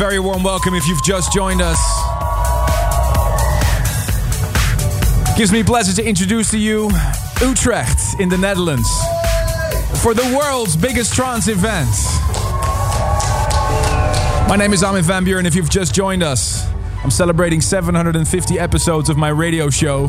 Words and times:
very 0.00 0.18
warm 0.18 0.42
welcome 0.42 0.72
if 0.74 0.88
you've 0.88 1.04
just 1.04 1.30
joined 1.30 1.60
us. 1.60 1.78
Gives 5.36 5.52
me 5.52 5.62
pleasure 5.62 5.92
to 5.92 6.02
introduce 6.02 6.50
to 6.52 6.58
you 6.58 6.90
Utrecht 7.42 8.18
in 8.18 8.30
the 8.30 8.38
Netherlands 8.38 8.88
for 10.02 10.14
the 10.14 10.34
world's 10.34 10.74
biggest 10.74 11.12
trance 11.12 11.48
event. 11.48 11.90
My 14.48 14.56
name 14.56 14.72
is 14.72 14.82
Armin 14.82 15.02
van 15.02 15.22
Buuren. 15.22 15.44
If 15.44 15.54
you've 15.54 15.68
just 15.68 15.94
joined 15.94 16.22
us, 16.22 16.66
I'm 17.04 17.10
celebrating 17.10 17.60
750 17.60 18.58
episodes 18.58 19.10
of 19.10 19.18
my 19.18 19.28
radio 19.28 19.68
show. 19.68 20.08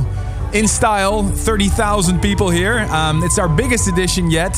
In 0.54 0.70
style, 0.70 1.24
30,000 1.24 2.22
people 2.22 2.50
here. 2.50 2.80
Um, 2.80 3.24
it's 3.24 3.38
our 3.38 3.50
biggest 3.50 3.90
edition 3.90 4.32
yet. 4.32 4.56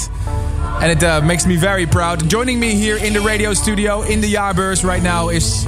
And 0.83 0.91
it 0.91 1.01
uh, 1.01 1.21
makes 1.21 1.45
me 1.45 1.55
very 1.55 1.85
proud. 1.85 2.29
Joining 2.29 2.59
me 2.59 2.75
here 2.75 2.97
in 2.97 3.13
the 3.13 3.21
radio 3.21 3.53
studio 3.53 4.01
in 4.01 4.19
the 4.19 4.33
Jaarbeurs 4.33 4.83
right 4.83 5.01
now 5.01 5.29
is 5.29 5.63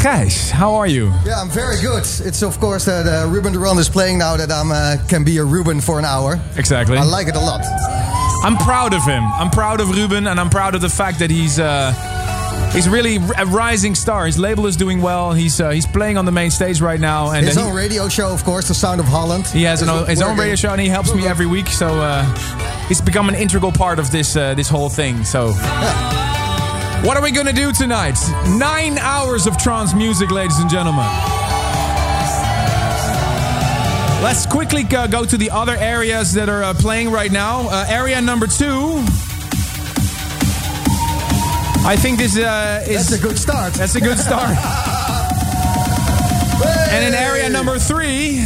Gijs. 0.00 0.50
How 0.50 0.76
are 0.76 0.86
you? 0.86 1.12
Yeah, 1.26 1.42
I'm 1.42 1.50
very 1.50 1.78
good. 1.82 2.04
It's 2.04 2.42
of 2.42 2.58
course 2.58 2.86
that 2.86 3.06
uh, 3.06 3.28
Ruben 3.28 3.52
de 3.52 3.58
Ronde 3.58 3.80
is 3.80 3.90
playing 3.90 4.16
now 4.16 4.34
that 4.38 4.50
I 4.50 4.62
uh, 4.62 5.08
can 5.08 5.24
be 5.24 5.36
a 5.36 5.44
Ruben 5.44 5.82
for 5.82 5.98
an 5.98 6.06
hour. 6.06 6.40
Exactly. 6.56 6.96
I 6.96 7.02
like 7.02 7.28
it 7.28 7.36
a 7.36 7.38
lot. 7.38 7.60
I'm 8.44 8.56
proud 8.56 8.94
of 8.94 9.04
him. 9.04 9.22
I'm 9.24 9.50
proud 9.50 9.82
of 9.82 9.90
Ruben, 9.90 10.26
and 10.26 10.40
I'm 10.40 10.48
proud 10.48 10.74
of 10.74 10.80
the 10.80 10.88
fact 10.88 11.18
that 11.18 11.30
he's 11.30 11.58
uh, 11.58 11.92
he's 12.76 12.88
really 12.88 13.16
a 13.16 13.46
rising 13.46 13.94
star. 13.94 14.26
His 14.26 14.38
label 14.38 14.66
is 14.66 14.76
doing 14.76 15.00
well. 15.00 15.32
He's 15.32 15.60
uh, 15.60 15.70
he's 15.70 15.86
playing 15.86 16.16
on 16.16 16.24
the 16.24 16.32
main 16.32 16.50
stage 16.50 16.80
right 16.80 17.00
now, 17.00 17.32
and 17.32 17.44
his 17.44 17.56
uh, 17.56 17.62
own 17.62 17.74
radio 17.74 18.08
show, 18.08 18.32
of 18.32 18.44
course, 18.44 18.68
The 18.68 18.74
Sound 18.74 19.00
of 19.00 19.06
Holland. 19.06 19.46
He 19.48 19.62
has 19.64 19.82
an, 19.82 20.06
his 20.06 20.22
own 20.22 20.38
radio 20.38 20.54
show, 20.54 20.70
and 20.70 20.80
he 20.80 20.88
helps 20.88 21.12
me 21.14 21.26
every 21.32 21.46
week. 21.46 21.68
So 21.68 21.88
uh, 21.88 22.22
he's 22.86 23.00
become 23.00 23.28
an 23.28 23.34
integral 23.34 23.72
part 23.72 23.98
of 23.98 24.10
this 24.12 24.36
uh, 24.36 24.54
this 24.54 24.68
whole 24.68 24.90
thing. 24.90 25.24
So. 25.24 25.48
Yeah. 25.48 26.12
What 27.04 27.16
are 27.16 27.22
we 27.22 27.30
going 27.30 27.46
to 27.46 27.52
do 27.52 27.70
tonight? 27.72 28.18
Nine 28.58 28.98
hours 28.98 29.46
of 29.46 29.56
trance 29.58 29.94
music, 29.94 30.32
ladies 30.32 30.58
and 30.58 30.68
gentlemen. 30.68 31.06
Let's 34.24 34.44
quickly 34.44 34.84
uh, 34.90 35.06
go 35.06 35.24
to 35.24 35.36
the 35.36 35.50
other 35.50 35.76
areas 35.76 36.32
that 36.32 36.48
are 36.48 36.64
uh, 36.64 36.74
playing 36.74 37.12
right 37.12 37.30
now. 37.30 37.68
Uh, 37.68 37.84
area 37.88 38.20
number 38.20 38.48
two. 38.48 39.04
I 41.86 41.94
think 41.94 42.18
this 42.18 42.36
uh, 42.36 42.82
is. 42.84 43.08
That's 43.08 43.22
a 43.22 43.22
good 43.22 43.38
start. 43.38 43.72
That's 43.74 43.94
a 43.94 44.00
good 44.00 44.18
start. 44.18 44.50
and 46.90 47.04
in 47.04 47.14
area 47.14 47.48
number 47.48 47.78
three. 47.78 48.42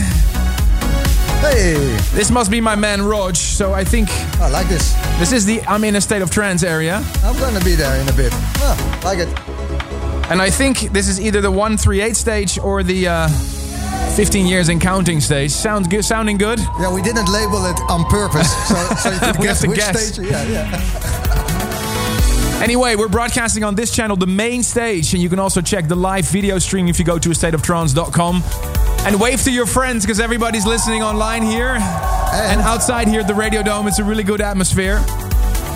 Hey. 1.41 1.73
This 2.13 2.31
must 2.31 2.51
be 2.51 2.61
my 2.61 2.75
man 2.75 3.01
Rodg, 3.01 3.37
so 3.37 3.73
I 3.73 3.83
think. 3.83 4.11
I 4.41 4.51
like 4.51 4.69
this. 4.69 4.93
This 5.19 5.33
is 5.33 5.47
the 5.47 5.63
I'm 5.63 5.85
in 5.85 5.97
a 5.97 6.03
state 6.03 6.21
of 6.21 6.31
trance 6.31 6.63
area. 6.63 7.03
I'm 7.25 7.39
gonna 7.39 7.65
be 7.65 7.75
there 7.75 7.99
in 7.99 8.07
a 8.11 8.13
bit. 8.13 8.31
Oh, 8.35 9.01
like 9.05 9.21
it. 9.21 9.29
And 10.31 10.43
I 10.43 10.51
think 10.51 10.93
this 10.93 11.09
is 11.09 11.19
either 11.19 11.41
the 11.41 11.51
138 11.51 12.15
stage 12.17 12.59
or 12.59 12.83
the 12.83 13.09
uh, 13.09 13.29
15 14.17 14.45
years 14.45 14.69
in 14.69 14.79
counting 14.79 15.19
stage. 15.19 15.51
Sounds 15.51 15.89
good. 15.89 16.05
Sounding 16.05 16.37
good. 16.37 16.59
Yeah, 16.79 16.93
we 16.93 17.01
didn't 17.01 17.33
label 17.33 17.65
it 17.65 17.81
on 17.89 18.05
purpose, 18.05 18.53
so, 18.69 18.75
so 18.97 19.11
you 19.11 19.19
could 19.19 19.37
guess 19.43 19.63
have 19.63 19.63
to 19.63 19.69
which 19.71 19.79
guess. 19.79 20.15
stage. 20.15 20.31
Yeah, 20.31 20.45
yeah. 20.45 21.17
Anyway, 22.61 22.95
we're 22.95 23.09
broadcasting 23.09 23.65
on 23.65 23.75
this 23.75 23.91
channel, 23.91 24.17
the 24.17 24.27
main 24.27 24.63
stage, 24.63 25.15
and 25.15 25.23
you 25.23 25.31
can 25.31 25.39
also 25.39 25.63
check 25.63 25.89
the 25.89 25.97
live 25.97 26.29
video 26.29 26.59
stream 26.59 26.89
if 26.89 26.99
you 26.99 27.05
go 27.07 27.19
to 27.19 27.31
astateoftrance.com. 27.31 28.43
And 29.07 29.19
wave 29.19 29.43
to 29.45 29.51
your 29.51 29.65
friends 29.65 30.05
because 30.05 30.21
everybody's 30.21 30.67
listening 30.67 31.03
online 31.03 31.43
here. 31.43 31.79
And, 32.33 32.61
outside 32.61 33.09
here 33.09 33.21
at 33.21 33.27
the 33.27 33.35
Radio 33.35 33.63
Dome, 33.63 33.89
it's 33.89 33.99
a 33.99 34.05
really 34.05 34.23
good 34.23 34.43
atmosphere. 34.43 35.03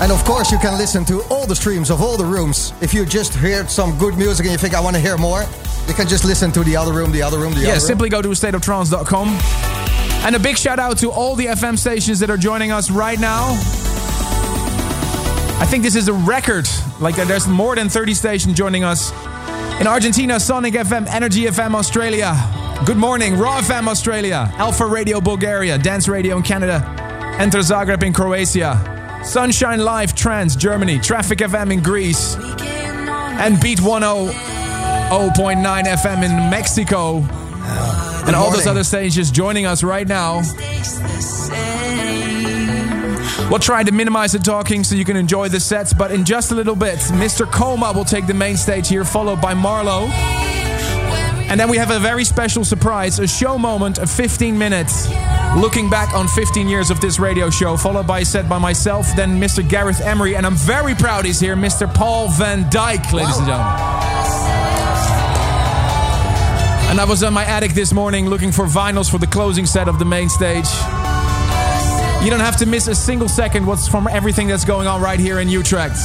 And 0.01 0.13
of 0.13 0.23
course, 0.25 0.53
you 0.53 0.59
can 0.59 0.77
listen 0.77 1.07
to 1.07 1.23
all 1.31 1.47
the 1.47 1.57
streams 1.57 1.91
of 1.91 2.03
all 2.03 2.19
the 2.19 2.25
rooms. 2.25 2.75
If 2.83 2.93
you 2.93 3.07
just 3.07 3.33
heard 3.33 3.71
some 3.71 3.97
good 3.99 4.19
music 4.19 4.45
and 4.45 4.53
you 4.53 4.59
think 4.59 4.75
I 4.75 4.81
want 4.81 4.95
to 4.95 5.01
hear 5.01 5.17
more, 5.17 5.43
you 5.89 5.95
can 5.95 6.07
just 6.07 6.25
listen 6.25 6.53
to 6.53 6.63
the 6.65 6.77
other 6.77 6.93
room, 6.93 7.13
the 7.13 7.23
other 7.23 7.39
room, 7.39 7.55
the 7.55 7.61
other. 7.61 7.69
Yeah, 7.69 7.79
simply 7.79 8.11
go 8.11 8.21
to 8.21 8.29
astateoftrance.com. 8.29 9.29
And 10.27 10.37
a 10.37 10.39
big 10.39 10.59
shout 10.59 10.79
out 10.79 10.99
to 10.99 11.11
all 11.11 11.35
the 11.35 11.47
FM 11.47 11.79
stations 11.79 12.21
that 12.21 12.29
are 12.29 12.37
joining 12.37 12.73
us 12.73 12.91
right 12.91 13.19
now. 13.19 13.59
I 15.61 15.67
think 15.67 15.83
this 15.83 15.95
is 15.97 16.09
a 16.09 16.13
record. 16.13 16.69
Like 17.01 17.17
there's 17.17 17.47
more 17.49 17.75
than 17.77 17.89
30 17.89 18.15
stations 18.15 18.55
joining 18.57 18.85
us. 18.85 19.13
In 19.81 19.87
Argentina, 19.87 20.39
Sonic 20.39 20.75
FM, 20.75 21.07
Energy 21.09 21.43
FM 21.45 21.75
Australia. 21.75 22.35
Good 22.87 22.97
morning, 22.97 23.37
Raw 23.39 23.61
FM 23.61 23.89
Australia, 23.89 24.51
Alpha 24.57 24.87
Radio 24.87 25.21
Bulgaria, 25.21 25.79
Dance 25.79 26.07
Radio 26.09 26.37
in 26.37 26.43
Canada, 26.43 26.85
Enter 27.39 27.61
Zagreb 27.61 28.03
in 28.03 28.13
Croatia, 28.13 29.21
Sunshine 29.25 29.79
Live 29.81 30.15
Trance 30.15 30.55
Germany, 30.57 30.99
Traffic 30.99 31.39
FM 31.39 31.73
in 31.73 31.81
Greece, 31.83 32.37
and 32.37 33.61
Beat 33.61 33.79
100.9 33.79 34.33
FM 35.85 36.23
in 36.25 36.51
Mexico. 36.51 37.19
and 38.27 38.35
all 38.37 38.51
those 38.51 38.65
morning. 38.65 38.69
other 38.69 38.85
stages 38.85 39.31
joining 39.31 39.67
us 39.67 39.83
right 39.83 40.07
now. 40.07 40.43
We'll 43.51 43.61
try 43.61 43.85
to 43.85 43.93
minimize 43.93 44.33
the 44.33 44.39
talking 44.39 44.83
so 44.83 44.97
you 44.97 45.05
can 45.05 45.17
enjoy 45.17 45.49
the 45.49 45.61
sets, 45.61 45.93
but 45.93 46.11
in 46.11 46.25
just 46.25 46.51
a 46.51 46.55
little 46.55 46.75
bit, 46.75 46.99
Mr. 47.13 47.47
KhoMha 47.47 47.95
will 47.95 48.05
take 48.05 48.27
the 48.27 48.35
main 48.35 48.57
stage 48.57 48.89
here, 48.89 49.05
followed 49.05 49.41
by 49.41 49.55
Marlo. 49.55 50.09
And 51.51 51.61
then 51.61 51.69
we 51.69 51.77
have 51.77 51.91
a 51.91 51.99
very 51.99 52.25
special 52.25 52.65
surprise, 52.65 53.19
a 53.19 53.29
show 53.29 53.59
moment 53.59 53.99
of 53.99 54.11
15 54.11 54.57
minutes, 54.59 55.09
looking 55.57 55.91
back 55.91 56.15
on 56.15 56.27
15 56.27 56.69
years 56.69 56.91
of 56.91 57.01
this 57.01 57.21
radio 57.21 57.51
show, 57.51 57.77
followed 57.77 58.07
by 58.07 58.21
a 58.21 58.25
set 58.25 58.49
by 58.49 58.59
myself, 58.59 59.07
then 59.15 59.39
Mr. 59.39 59.69
Gareth 59.69 60.01
Emery, 60.01 60.37
and 60.37 60.47
I'm 60.47 60.57
very 60.57 60.95
proud 60.95 61.27
he's 61.27 61.39
here, 61.39 61.55
Mr. 61.55 61.93
Paul 61.93 62.29
Van 62.31 62.65
Dyk, 62.71 63.13
ladies 63.13 63.37
and 63.37 63.47
gentlemen. 63.47 63.73
And 66.91 67.01
I 67.01 67.05
was 67.07 67.23
on 67.23 67.35
my 67.35 67.45
attic 67.45 67.73
this 67.73 67.93
morning 67.93 68.29
looking 68.29 68.51
for 68.51 68.65
vinyls 68.65 69.11
for 69.11 69.19
the 69.19 69.27
closing 69.27 69.67
set 69.67 69.87
of 69.87 69.99
the 69.99 70.05
main 70.05 70.29
stage. 70.31 70.67
You 72.25 72.31
don't 72.31 72.41
have 72.41 72.57
to 72.57 72.67
miss 72.67 72.89
a 72.89 72.95
single 72.95 73.29
second 73.29 73.67
what's 73.67 73.87
from 73.87 74.09
everything 74.09 74.49
that's 74.49 74.65
going 74.65 74.87
on 74.87 75.03
right 75.03 75.21
here 75.21 75.41
in 75.41 75.51
Utrecht. 75.51 75.99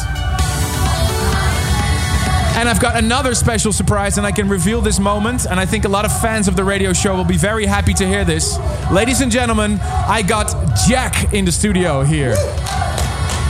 And 2.58 2.68
I've 2.68 2.82
got 2.82 2.98
another 2.98 3.34
special 3.34 3.72
surprise, 3.72 4.18
and 4.18 4.28
I 4.28 4.34
can 4.34 4.50
reveal 4.50 4.82
this 4.82 5.00
moment. 5.00 5.46
And 5.46 5.62
I 5.62 5.66
think 5.66 5.86
a 5.86 5.88
lot 5.88 6.04
of 6.04 6.12
fans 6.20 6.50
of 6.50 6.58
the 6.58 6.64
radio 6.66 6.92
show 6.92 7.16
will 7.16 7.24
be 7.24 7.38
very 7.38 7.66
happy 7.66 7.94
to 7.94 8.06
hear 8.06 8.26
this. 8.26 8.60
Ladies 8.92 9.22
and 9.22 9.32
gentlemen, 9.32 9.80
I 9.82 10.22
got 10.22 10.54
Jack 10.90 11.34
in 11.34 11.46
the 11.46 11.54
studio 11.54 12.04
here. 12.04 12.36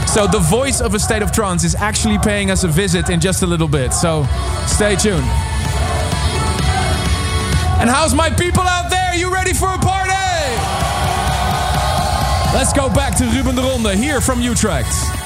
So 0.06 0.28
the 0.28 0.38
voice 0.38 0.80
of 0.80 0.94
a 0.94 1.00
state 1.00 1.22
of 1.22 1.32
trance 1.32 1.64
is 1.64 1.74
actually 1.74 2.18
paying 2.18 2.52
us 2.52 2.62
a 2.62 2.68
visit 2.68 3.10
in 3.10 3.18
just 3.18 3.42
a 3.42 3.48
little 3.48 3.66
bit. 3.66 3.92
So 3.92 4.28
stay 4.68 4.94
tuned. 4.94 5.26
And 7.80 7.90
how's 7.90 8.14
my 8.14 8.30
people 8.30 8.62
out 8.62 8.90
there? 8.90 9.16
You 9.16 9.34
ready 9.34 9.54
for 9.54 9.66
a 9.66 9.78
party? 9.78 9.99
Let's 12.52 12.72
go 12.72 12.88
back 12.88 13.16
to 13.18 13.26
Ruben 13.26 13.54
de 13.54 13.62
Ronde 13.62 13.94
here 13.96 14.20
from 14.20 14.40
Utrecht. 14.40 15.19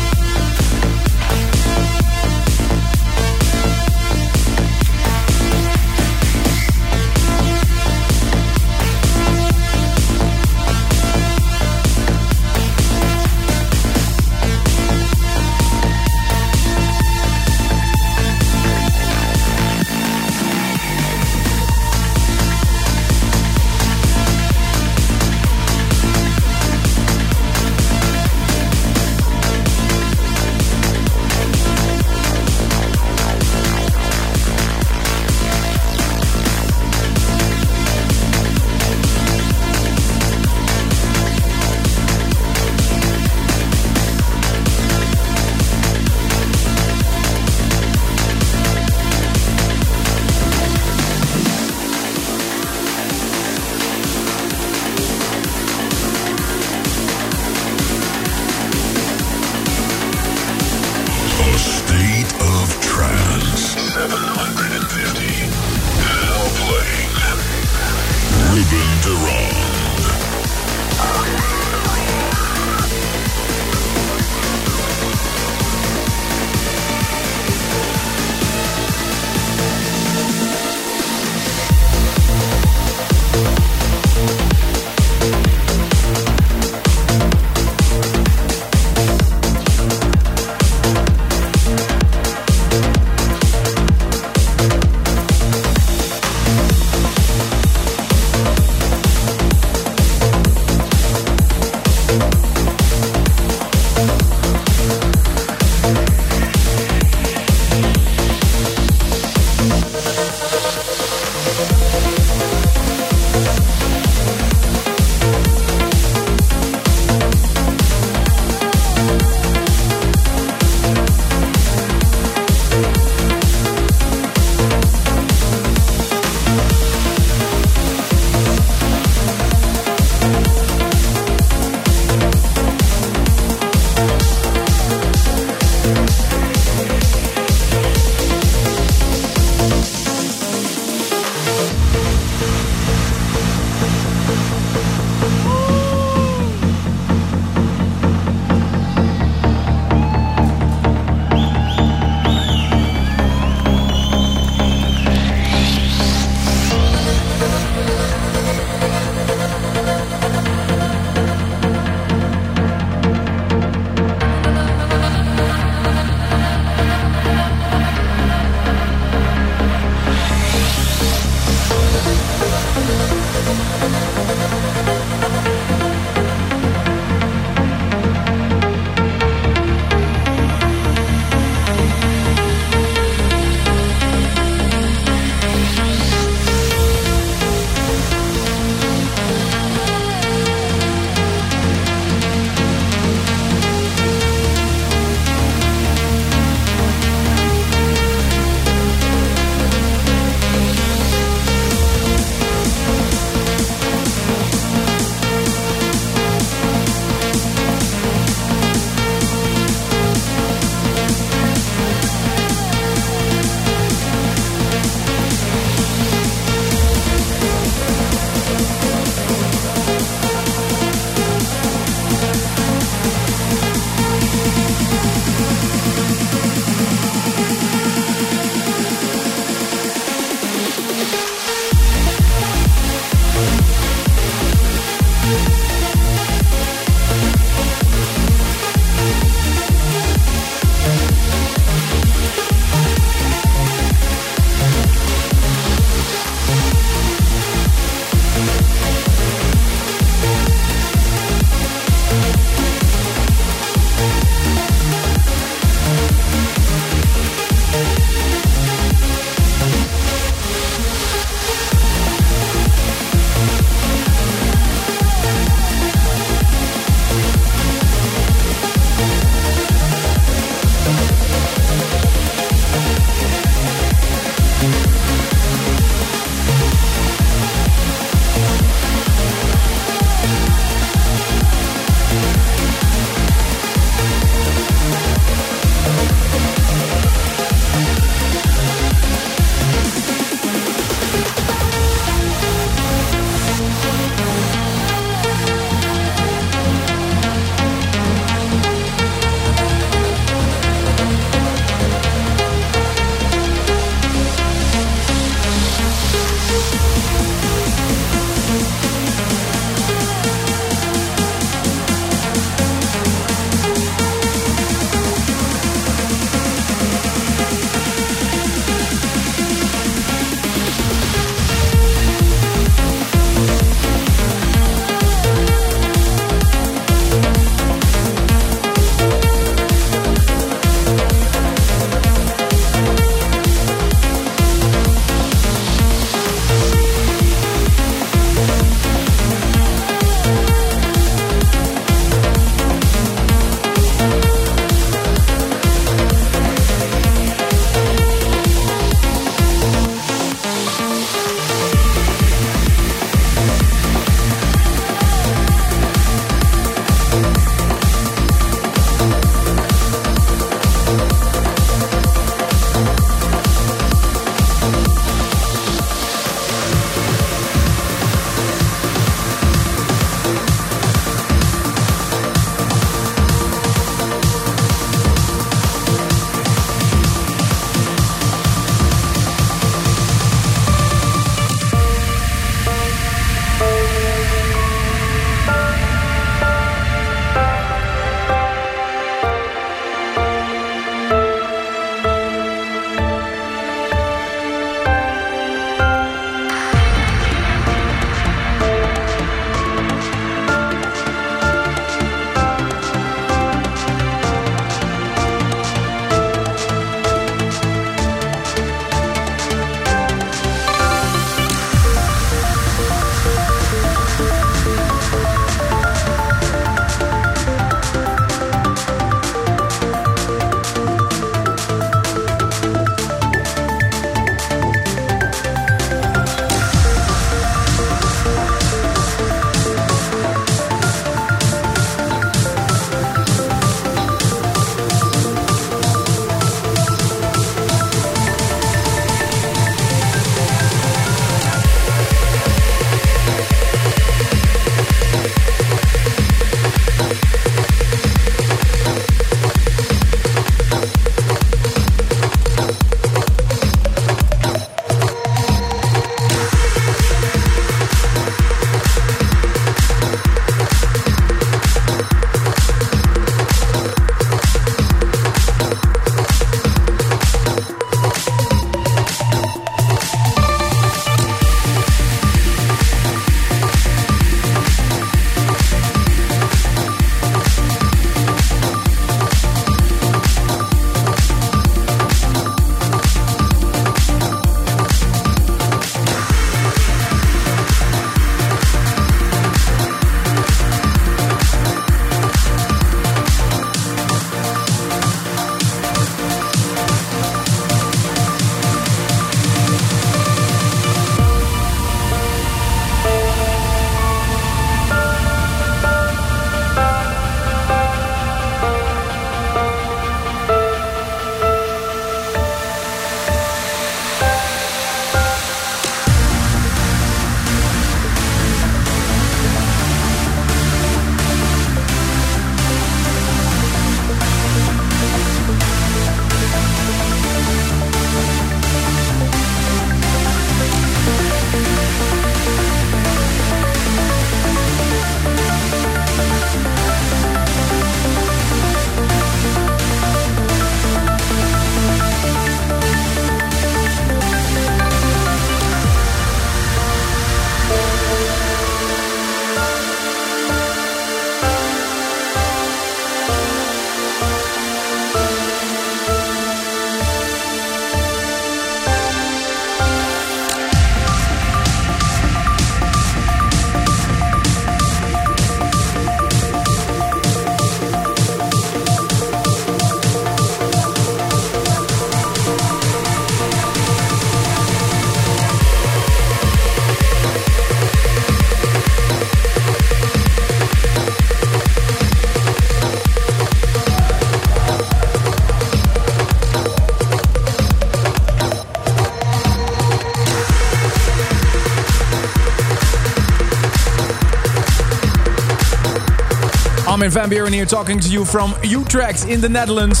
Armin 597.16 597.30
van 597.30 597.38
Buuren 597.38 597.52
here 597.52 597.66
talking 597.66 597.98
to 597.98 598.08
you 598.08 598.24
from 598.24 598.54
Utrecht 598.62 599.26
in 599.26 599.40
the 599.40 599.48
Netherlands 599.48 600.00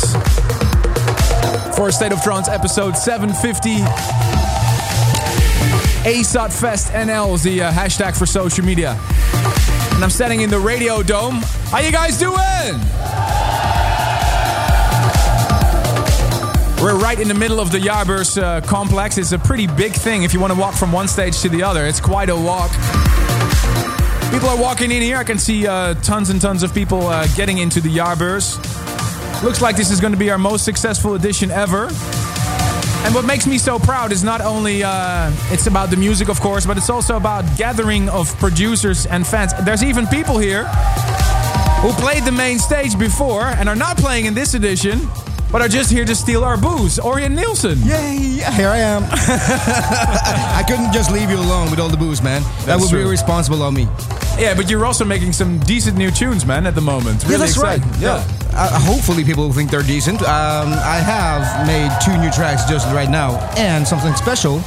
for 1.74 1.90
State 1.90 2.12
of 2.12 2.22
Trance 2.22 2.48
episode 2.48 2.96
750. 2.96 3.78
ASOT 6.08 6.52
Fest 6.52 6.92
NL 6.92 7.34
is 7.34 7.42
the 7.42 7.62
uh, 7.62 7.72
hashtag 7.72 8.16
for 8.16 8.26
social 8.26 8.64
media. 8.64 8.98
And 9.94 10.04
I'm 10.04 10.10
standing 10.10 10.42
in 10.42 10.50
the 10.50 10.58
Radio 10.58 11.02
Dome. 11.02 11.40
How 11.70 11.78
you 11.78 11.90
guys 11.90 12.18
doing? 12.18 12.36
We're 16.80 16.98
right 16.98 17.18
in 17.18 17.28
the 17.28 17.34
middle 17.34 17.60
of 17.60 17.72
the 17.72 17.78
Jaarbeurs 17.78 18.40
uh, 18.40 18.60
complex. 18.60 19.18
It's 19.18 19.32
a 19.32 19.38
pretty 19.38 19.66
big 19.66 19.92
thing 19.92 20.22
if 20.22 20.32
you 20.32 20.40
want 20.40 20.52
to 20.52 20.58
walk 20.58 20.74
from 20.74 20.92
one 20.92 21.08
stage 21.08 21.40
to 21.40 21.48
the 21.48 21.62
other. 21.62 21.86
It's 21.86 22.00
quite 22.00 22.28
a 22.28 22.36
walk. 22.36 22.70
People 24.30 24.48
are 24.48 24.56
walking 24.56 24.92
in 24.92 25.02
here. 25.02 25.16
I 25.16 25.24
can 25.24 25.38
see 25.38 25.66
uh, 25.66 25.94
tons 25.94 26.30
and 26.30 26.40
tons 26.40 26.62
of 26.62 26.72
people 26.72 27.08
uh, 27.08 27.26
getting 27.34 27.58
into 27.58 27.80
the 27.80 27.88
Jaarbeurs. 27.88 28.62
Looks 29.42 29.60
like 29.60 29.76
this 29.76 29.90
is 29.90 30.00
going 30.00 30.12
to 30.12 30.18
be 30.18 30.30
our 30.30 30.38
most 30.38 30.64
successful 30.64 31.14
edition 31.14 31.50
ever. 31.50 31.88
And 33.02 33.12
what 33.12 33.24
makes 33.24 33.44
me 33.44 33.58
so 33.58 33.80
proud 33.80 34.12
is 34.12 34.22
not 34.22 34.40
only 34.40 34.84
uh, 34.84 35.32
it's 35.50 35.66
about 35.66 35.90
the 35.90 35.96
music, 35.96 36.28
of 36.28 36.40
course, 36.40 36.64
but 36.64 36.76
it's 36.76 36.90
also 36.90 37.16
about 37.16 37.44
gathering 37.58 38.08
of 38.08 38.32
producers 38.38 39.04
and 39.04 39.26
fans. 39.26 39.52
There's 39.64 39.82
even 39.82 40.06
people 40.06 40.38
here 40.38 40.64
who 41.82 41.92
played 41.94 42.22
the 42.22 42.32
main 42.32 42.60
stage 42.60 42.96
before 42.96 43.46
and 43.46 43.68
are 43.68 43.74
not 43.74 43.96
playing 43.96 44.26
in 44.26 44.34
this 44.34 44.54
edition 44.54 45.00
but 45.50 45.60
are 45.60 45.68
just 45.68 45.90
here 45.90 46.04
to 46.04 46.14
steal 46.14 46.44
our 46.44 46.56
booze. 46.56 46.98
Orjan 46.98 47.32
Nilsen. 47.32 47.78
Yay, 47.80 48.38
here 48.54 48.68
I 48.68 48.78
am. 48.78 49.02
I 49.10 50.64
couldn't 50.66 50.92
just 50.92 51.10
leave 51.10 51.28
you 51.28 51.36
alone 51.36 51.70
with 51.70 51.80
all 51.80 51.88
the 51.88 51.96
booze, 51.96 52.22
man. 52.22 52.42
That's 52.42 52.66
that 52.66 52.78
would 52.78 52.88
true. 52.88 53.00
be 53.00 53.08
irresponsible 53.08 53.62
of 53.62 53.74
me. 53.74 53.88
Yeah, 54.40 54.54
but 54.54 54.70
you're 54.70 54.86
also 54.86 55.04
making 55.04 55.32
some 55.32 55.58
decent 55.60 55.96
new 55.96 56.10
tunes, 56.10 56.46
man, 56.46 56.66
at 56.66 56.74
the 56.74 56.80
moment. 56.80 57.22
Really 57.24 57.34
yeah, 57.34 57.38
that's 57.38 57.52
exciting. 57.52 57.88
right. 57.90 58.00
Yeah. 58.00 58.24
yeah. 58.26 58.36
Uh, 58.52 58.80
hopefully 58.80 59.22
people 59.22 59.44
will 59.46 59.52
think 59.52 59.70
they're 59.70 59.82
decent. 59.82 60.22
Um, 60.22 60.72
I 60.72 60.98
have 60.98 61.66
made 61.66 61.90
two 62.04 62.16
new 62.20 62.30
tracks 62.30 62.64
just 62.64 62.86
right 62.92 63.10
now 63.10 63.38
and 63.56 63.86
something 63.86 64.14
special 64.14 64.60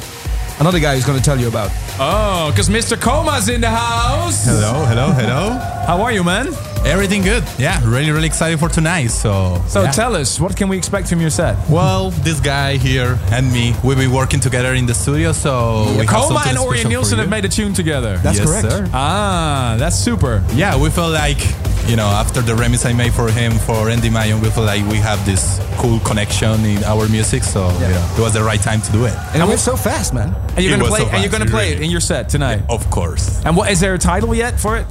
another 0.60 0.80
guy 0.80 0.94
is 0.94 1.06
going 1.06 1.18
to 1.18 1.24
tell 1.24 1.40
you 1.40 1.48
about. 1.48 1.72
Oh, 2.00 2.50
because 2.52 2.70
Mr. 2.70 2.98
KhoMha's 2.98 3.50
in 3.50 3.62
the 3.62 3.70
house. 3.70 4.46
Hello, 4.46 4.86
hello, 4.86 5.12
hello. 5.12 5.52
How 5.86 6.02
are 6.02 6.12
you, 6.12 6.24
man? 6.24 6.48
Everything 6.86 7.22
good. 7.22 7.44
Yeah, 7.58 7.80
really, 7.86 8.12
really 8.12 8.28
excited 8.28 8.60
for 8.60 8.70
tonight. 8.70 9.08
So, 9.08 9.62
so 9.68 9.84
yeah. 9.84 9.92
tell 9.92 10.16
us, 10.16 10.40
what 10.40 10.56
can 10.56 10.68
we 10.68 10.78
expect 10.78 11.08
from 11.08 11.22
your 11.22 11.30
set? 11.30 11.58
Well, 11.70 12.12
this 12.12 12.40
guy 12.40 12.78
here 12.78 13.18
and 13.32 13.52
me, 13.52 13.74
we've 13.84 13.98
been 13.98 14.12
working 14.12 14.40
together 14.40 14.74
in 14.74 14.86
the 14.86 14.94
studio. 14.94 15.32
So, 15.32 15.86
yeah. 15.96 16.04
KhoMha 16.04 16.48
and 16.48 16.58
Orjan 16.58 16.90
Nilsen 16.90 17.20
have 17.20 17.30
made 17.30 17.46
a 17.46 17.50
tune 17.50 17.74
together. 17.74 18.18
That's 18.18 18.38
yes, 18.38 18.48
correct. 18.48 18.70
Sir. 18.70 18.90
Ah, 18.94 19.76
that's 19.80 19.96
super. 19.98 20.44
Yeah, 20.54 20.80
we 20.82 20.90
felt 20.90 21.14
like 21.14 21.40
you 21.88 21.98
know, 21.98 22.06
after 22.06 22.42
the 22.42 22.54
remix 22.54 22.86
I 22.86 22.94
made 22.94 23.14
for 23.14 23.30
him 23.30 23.52
for 23.52 23.90
Andy 23.90 24.10
Mayon, 24.10 24.42
we 24.42 24.50
feel 24.50 24.64
like 24.64 24.86
we 24.88 24.98
have 24.98 25.24
this 25.26 25.60
cool 25.78 26.00
connection 26.00 26.64
in 26.64 26.84
our 26.86 27.08
music. 27.10 27.44
So 27.44 27.68
yeah. 27.68 27.88
you 27.88 27.94
know, 27.96 28.16
it 28.18 28.22
was 28.22 28.34
the 28.34 28.44
right 28.44 28.62
time 28.62 28.82
to 28.82 28.92
do 28.92 29.06
it. 29.06 29.14
And 29.34 29.42
it 29.42 29.46
went 29.46 29.60
so 29.60 29.76
fast, 29.76 30.14
man. 30.14 30.34
And 30.56 30.64
you're 30.64 30.78
gonna 30.78 30.90
play. 30.90 31.02
So 31.02 31.08
and 31.08 31.22
you're 31.22 31.32
gonna 31.32 31.46
play 31.46 31.72
really. 31.72 31.82
it 31.82 31.86
in 31.86 31.92
your 31.92 32.00
set 32.00 32.30
tonight. 32.30 32.62
Yeah, 32.68 32.76
of 32.76 32.90
course. 32.90 33.44
And 33.46 33.58
what 33.58 33.70
is 33.72 33.80
there 33.80 33.94
a 33.94 34.00
title 34.00 34.34
yet 34.34 34.60
for 34.60 34.78
it? 34.78 34.86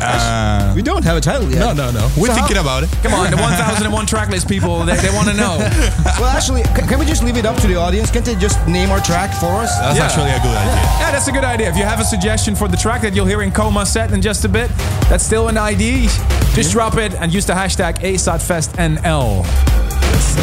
Uh, 0.00 0.72
we 0.74 0.82
don't 0.82 1.04
have 1.04 1.16
a 1.16 1.20
title 1.20 1.48
yet. 1.50 1.60
No, 1.60 1.72
no, 1.72 1.90
no. 1.90 2.10
We're 2.16 2.28
so 2.28 2.34
thinking 2.34 2.58
about 2.58 2.82
it. 2.82 2.90
Come 3.02 3.14
on, 3.14 3.30
the 3.30 3.36
1001 3.36 4.06
tracklist 4.06 4.48
people, 4.48 4.84
they, 4.84 4.96
they 4.96 5.10
want 5.10 5.28
to 5.28 5.34
know. 5.34 5.56
well, 6.20 6.30
actually, 6.36 6.62
can 6.62 6.98
we 6.98 7.06
just 7.06 7.22
leave 7.22 7.36
it 7.36 7.46
up 7.46 7.56
to 7.60 7.66
the 7.66 7.76
audience? 7.76 8.10
Can't 8.10 8.24
they 8.24 8.34
just 8.36 8.66
name 8.68 8.90
our 8.90 9.00
track 9.00 9.32
for 9.32 9.62
us? 9.64 9.78
That's 9.78 9.98
yeah. 9.98 10.04
actually 10.04 10.30
a 10.30 10.40
good 10.40 10.56
idea. 10.56 10.74
Yeah, 11.00 11.12
that's 11.12 11.28
a 11.28 11.32
good 11.32 11.44
idea. 11.44 11.68
If 11.68 11.76
you 11.76 11.84
have 11.84 12.00
a 12.00 12.04
suggestion 12.04 12.54
for 12.54 12.68
the 12.68 12.76
track 12.76 13.02
that 13.02 13.14
you'll 13.14 13.26
hear 13.26 13.42
in 13.42 13.50
KhoMha 13.50 13.86
set 13.86 14.12
in 14.12 14.20
just 14.20 14.44
a 14.44 14.48
bit, 14.48 14.70
that's 15.08 15.24
still 15.24 15.48
an 15.48 15.56
ID. 15.56 16.08
Just 16.54 16.72
drop 16.72 16.96
it 16.96 17.14
and 17.14 17.32
use 17.32 17.46
the 17.46 17.52
hashtag 17.52 17.98
ASOTFestNL. 17.98 19.44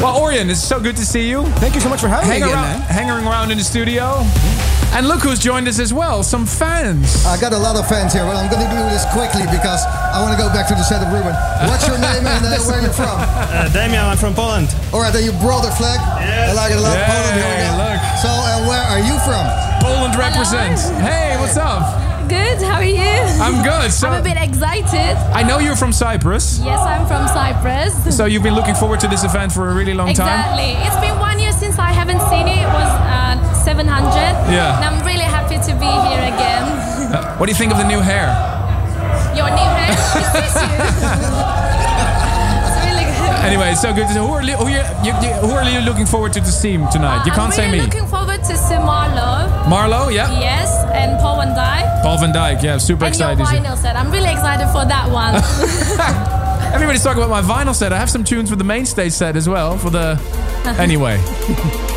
Well, 0.02 0.20
Orjan, 0.20 0.50
it's 0.50 0.63
so 0.63 0.80
good 0.80 0.96
to 0.98 1.06
see 1.06 1.30
you. 1.30 1.44
Thank 1.58 1.76
you 1.76 1.82
so 1.82 1.89
much 1.89 2.02
for 2.02 2.08
having 2.08 2.30
hang 2.30 2.42
me 2.42 2.48
again, 2.48 2.58
around, 2.58 2.80
man. 2.80 2.82
Hanging 2.82 3.28
around 3.28 3.52
in 3.52 3.58
the 3.58 3.63
studio. 3.63 4.24
And 4.93 5.08
look 5.08 5.21
who's 5.25 5.39
joined 5.39 5.67
us 5.67 5.79
as 5.79 5.91
well, 5.91 6.21
some 6.21 6.45
fans. 6.45 7.25
I 7.25 7.41
got 7.41 7.51
a 7.51 7.58
lot 7.58 7.75
of 7.75 7.89
fans 7.89 8.13
here, 8.13 8.29
but 8.29 8.38
I'm 8.38 8.45
going 8.45 8.62
to 8.62 8.69
do 8.69 8.77
this 8.93 9.10
quickly 9.10 9.41
because 9.49 9.82
I 10.13 10.21
want 10.21 10.38
to 10.38 10.39
go 10.39 10.53
back 10.53 10.69
to 10.69 10.75
the 10.77 10.86
set 10.86 11.01
of 11.01 11.10
Ruben. 11.10 11.34
What's 11.65 11.89
your 11.89 11.97
name 11.97 12.21
and 12.29 12.45
uh, 12.45 12.62
where 12.69 12.77
are 12.77 12.86
you 12.86 12.93
from? 12.93 13.17
Uh, 13.17 13.73
Damian, 13.73 14.06
I'm 14.06 14.21
from 14.21 14.38
Poland. 14.38 14.69
All 14.93 15.01
right, 15.01 15.10
then 15.10 15.25
you 15.25 15.34
brought 15.41 15.65
the 15.65 15.73
flag. 15.73 15.97
Yes. 16.21 16.53
I 16.53 16.53
like 16.53 16.71
it 16.71 16.77
a 16.77 16.86
lot. 16.86 16.93
Yeah, 16.93 17.10
Poland, 17.10 17.36
here 17.41 17.49
we 17.49 17.58
go. 17.65 17.73
Look. 17.82 17.99
So, 18.21 18.29
uh, 18.29 18.69
where 18.69 18.86
are 18.86 19.01
you 19.01 19.17
from? 19.25 19.45
Poland 19.82 20.13
represents. 20.13 20.93
Hello. 20.93 21.10
Hey, 21.10 21.41
what's 21.41 21.58
up? 21.58 22.03
Good. 22.29 22.62
How 22.62 22.77
are 22.77 22.86
you? 22.86 23.01
I'm 23.41 23.65
good. 23.65 23.91
So 23.91 24.08
I'm 24.08 24.21
a 24.21 24.23
bit 24.23 24.38
excited. 24.38 25.17
I 25.34 25.43
know 25.43 25.58
you're 25.58 25.75
from 25.75 25.91
Cyprus. 25.91 26.62
Yes, 26.63 26.79
I'm 26.79 27.06
from 27.08 27.27
Cyprus. 27.27 28.15
So 28.15 28.25
you've 28.25 28.43
been 28.43 28.56
looking 28.56 28.75
forward 28.75 28.99
to 29.01 29.08
this 29.08 29.23
event 29.23 29.51
for 29.51 29.69
a 29.69 29.75
really 29.75 29.93
long 29.93 30.10
exactly. 30.10 30.73
time. 30.73 30.82
Exactly. 30.82 30.88
It's 30.88 31.01
been 31.01 31.19
one 31.19 31.39
year 31.39 31.51
since 31.51 31.77
I 31.79 31.91
haven't 31.91 32.21
seen 32.29 32.47
it. 32.47 32.62
It 32.62 32.71
was 32.71 32.89
uh, 33.10 33.53
700. 33.73 34.53
Yeah. 34.53 34.77
And 34.77 34.86
I'm 34.86 35.05
really 35.05 35.25
happy 35.25 35.57
to 35.57 35.73
be 35.81 35.89
here 36.05 36.23
again. 36.29 36.63
Uh, 37.09 37.36
what 37.38 37.47
do 37.47 37.51
you 37.51 37.57
think 37.57 37.71
of 37.71 37.79
the 37.79 37.88
new 37.88 38.01
hair? 38.01 38.29
Your 39.33 39.49
new 39.49 39.69
hair? 39.77 39.89
Is 40.21 40.33
this 40.38 40.55
you? 40.62 40.69
Anyway, 43.43 43.75
so 43.75 43.93
good. 43.93 44.05
Who 44.05 44.23
are, 44.23 44.41
who, 44.41 44.63
are 44.63 44.69
you, 44.69 44.83
you, 45.03 45.33
who 45.43 45.51
are 45.51 45.69
you 45.69 45.81
looking 45.81 46.05
forward 46.05 46.31
to 46.31 46.39
to 46.39 46.45
see 46.47 46.77
tonight? 46.93 47.23
Uh, 47.23 47.25
you 47.25 47.31
can't 47.33 47.47
I'm 47.47 47.51
say 47.51 47.65
really 47.65 47.79
me. 47.79 47.83
looking 47.83 48.07
forward 48.07 48.41
to 48.41 48.55
see 48.55 48.75
MaRLo. 48.75 49.65
MaRLo, 49.65 50.13
yeah. 50.15 50.31
Yes, 50.39 50.71
and 50.93 51.19
Paul 51.19 51.41
van 51.41 51.53
Dyk. 51.53 52.03
Paul 52.03 52.19
van 52.19 52.31
Dyk, 52.31 52.63
yeah, 52.63 52.77
super 52.77 53.03
and 53.03 53.13
excited. 53.13 53.39
your 53.39 53.47
vinyl 53.47 53.77
set. 53.77 53.97
I'm 53.97 54.09
really 54.12 54.31
excited 54.31 54.67
for 54.71 54.86
that 54.86 55.12
one. 55.12 55.36
Everybody's 56.73 57.03
talking 57.03 57.21
about 57.21 57.43
my 57.43 57.43
vinyl 57.43 57.75
set. 57.75 57.91
I 57.91 57.97
have 57.97 58.09
some 58.09 58.23
tunes 58.23 58.49
for 58.49 58.55
the 58.55 58.63
main 58.63 58.86
stage 58.86 59.12
set 59.12 59.36
as 59.36 59.49
well. 59.49 59.77
For 59.77 59.89
the 59.89 60.15
anyway, 60.80 61.17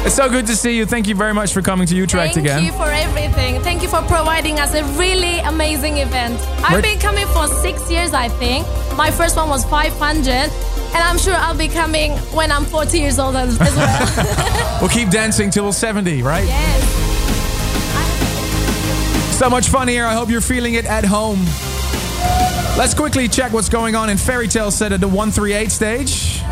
it's 0.05 0.15
so 0.15 0.29
good 0.29 0.47
to 0.47 0.57
see 0.57 0.77
you. 0.77 0.87
Thank 0.87 1.07
you 1.07 1.15
very 1.15 1.33
much 1.33 1.53
for 1.53 1.63
coming 1.63 1.87
to 1.87 1.95
Utrecht 1.95 2.35
Thank 2.35 2.47
again. 2.47 2.63
Thank 2.63 2.73
you 2.73 2.79
for 2.79 2.91
everything. 2.91 3.63
Thank 3.63 3.83
you 3.83 3.89
for 3.89 4.01
providing 4.03 4.59
us 4.59 4.75
a 4.75 4.85
really 4.99 5.39
amazing 5.41 5.99
event. 5.99 6.41
I've 6.65 6.83
been 6.83 6.99
coming 6.99 7.27
for 7.29 7.47
six 7.47 7.91
years, 7.91 8.13
I 8.13 8.29
think. 8.29 8.67
My 8.97 9.11
first 9.11 9.37
one 9.37 9.49
was 9.49 9.65
500. 9.65 10.51
And 10.95 11.05
I'm 11.05 11.19
sure 11.19 11.35
I'll 11.35 11.57
be 11.57 11.69
coming 11.69 12.13
when 12.33 12.51
I'm 12.51 12.65
40 12.65 12.99
years 12.99 13.19
old 13.19 13.37
as, 13.37 13.59
well. 13.59 14.79
we'll 14.81 14.89
keep 14.89 15.11
dancing 15.11 15.51
till 15.51 15.67
we're 15.67 15.73
70, 15.73 16.23
right? 16.23 16.47
Yes. 16.47 17.07
So 19.37 19.51
much 19.51 19.69
fun 19.69 19.89
here. 19.89 20.07
I 20.07 20.15
hope 20.15 20.31
you're 20.31 20.41
feeling 20.41 20.75
it 20.75 20.87
at 20.87 21.05
home. 21.05 21.45
Let's 22.79 22.95
quickly 22.95 23.29
check 23.29 23.53
what's 23.53 23.69
going 23.69 23.95
on 23.95 24.09
in 24.09 24.17
Ferry 24.17 24.49
Tayle 24.49 24.71
set 24.71 24.93
at 24.93 25.01
the 25.01 25.09
138 25.09 25.71
stage. 25.71 26.43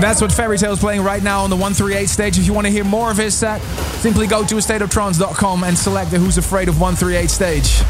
That's 0.00 0.22
what 0.22 0.32
Ferry 0.32 0.56
Tayle 0.56 0.72
is 0.72 0.80
playing 0.80 1.02
right 1.02 1.22
now 1.22 1.44
on 1.44 1.50
the 1.50 1.56
138 1.56 2.08
stage. 2.08 2.38
If 2.38 2.46
you 2.46 2.54
want 2.54 2.66
to 2.66 2.72
hear 2.72 2.84
more 2.84 3.10
of 3.10 3.18
his 3.18 3.34
set, 3.34 3.60
simply 4.00 4.26
go 4.26 4.44
to 4.46 4.54
stateoftrance.com 4.54 5.62
and 5.64 5.76
select 5.76 6.10
the 6.10 6.18
Who's 6.18 6.38
Afraid 6.38 6.68
of 6.68 6.80
138 6.80 7.28
stage. 7.28 7.82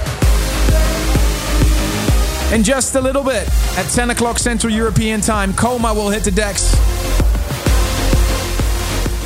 In 2.53 2.65
just 2.65 2.97
a 2.97 3.01
little 3.01 3.23
bit, 3.23 3.49
at 3.79 3.89
10 3.91 4.11
o'clock 4.11 4.41
Central 4.41 4.73
European 4.73 5.21
Time, 5.21 5.53
KhoMha 5.53 5.95
will 5.95 6.11
hit 6.11 6.25
the 6.25 6.33
decks. 6.33 6.75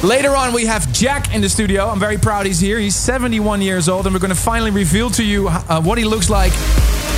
Later 0.04 0.36
on, 0.36 0.52
we 0.52 0.66
have 0.66 0.92
Jack 0.92 1.34
in 1.34 1.40
the 1.40 1.48
studio. 1.48 1.88
I'm 1.88 1.98
very 1.98 2.18
proud 2.18 2.44
he's 2.44 2.60
here. 2.60 2.78
He's 2.78 2.94
71 2.94 3.62
years 3.62 3.88
old, 3.88 4.04
and 4.04 4.14
we're 4.14 4.20
going 4.20 4.34
to 4.34 4.36
finally 4.36 4.70
reveal 4.70 5.08
to 5.10 5.24
you 5.24 5.48
uh, 5.48 5.80
what 5.80 5.96
he 5.96 6.04
looks 6.04 6.28
like 6.28 6.52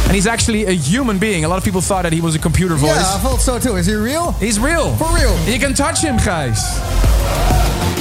and 0.07 0.14
he's 0.14 0.28
actually 0.28 0.66
a 0.66 0.70
human 0.70 1.18
being. 1.18 1.45
A 1.45 1.49
lot 1.49 1.59
of 1.59 1.64
people 1.64 1.80
thought 1.80 2.05
that 2.05 2.12
he 2.12 2.20
was 2.20 2.37
a 2.37 2.39
computer 2.39 2.76
voice. 2.76 2.91
Yeah, 2.91 3.14
I 3.16 3.18
thought 3.18 3.41
so 3.41 3.59
too. 3.59 3.74
Is 3.74 3.87
he 3.87 3.95
real? 3.95 4.30
He's 4.32 4.61
real. 4.61 4.95
For 4.95 5.12
real. 5.12 5.37
You 5.49 5.59
can 5.59 5.74
touch 5.74 6.01
him, 6.01 6.16
guys. 6.18 6.62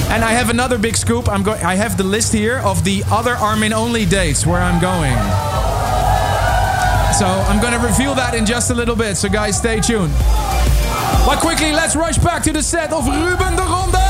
And 0.08 0.22
I 0.22 0.30
have 0.30 0.50
another 0.50 0.78
big 0.78 0.96
scoop. 0.96 1.28
I'm 1.28 1.42
going. 1.42 1.60
I 1.64 1.74
have 1.74 1.96
the 1.96 2.04
list 2.04 2.32
here 2.32 2.58
of 2.58 2.84
the 2.84 3.02
other 3.10 3.34
Armin 3.34 3.72
only 3.72 4.06
dates 4.06 4.46
where 4.46 4.60
I'm 4.60 4.80
going. 4.80 5.16
So 7.12 7.26
I'm 7.26 7.60
going 7.60 7.72
to 7.72 7.84
reveal 7.84 8.14
that 8.14 8.34
in 8.36 8.46
just 8.46 8.70
a 8.70 8.74
little 8.74 8.94
bit. 8.94 9.16
So 9.16 9.28
guys, 9.28 9.56
stay 9.56 9.80
tuned. 9.80 10.12
But 11.26 11.40
quickly, 11.40 11.72
let's 11.72 11.96
rush 11.96 12.18
back 12.18 12.44
to 12.44 12.52
the 12.52 12.62
set 12.62 12.92
of 12.92 13.04
Ruben 13.04 13.56
de 13.56 13.62
Ronde. 13.62 14.05